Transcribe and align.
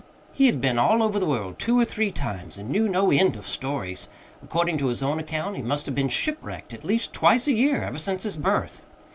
He 0.33 0.47
had 0.47 0.59
been 0.59 0.79
all 0.79 1.03
over 1.03 1.19
the 1.19 1.27
world 1.27 1.59
two 1.59 1.79
or 1.79 1.85
three 1.85 2.11
times, 2.11 2.57
and 2.57 2.71
knew 2.71 2.87
no 2.87 3.11
end 3.11 3.35
of 3.35 3.47
stories. 3.47 4.07
According 4.43 4.79
to 4.79 4.87
his 4.87 5.03
own 5.03 5.19
account, 5.19 5.57
he 5.57 5.61
must 5.61 5.85
have 5.85 5.93
been 5.93 6.09
shipwrecked 6.09 6.73
at 6.73 6.83
least 6.83 7.13
twice 7.13 7.45
a 7.45 7.53
year 7.53 7.83
ever 7.83 7.99
since 7.99 8.23
his 8.23 8.35
birth. 8.35 8.81